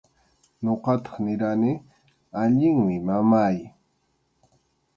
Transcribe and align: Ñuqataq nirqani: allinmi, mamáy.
Ñuqataq 0.63 1.15
nirqani: 1.25 1.71
allinmi, 2.41 2.95
mamáy. 3.07 3.57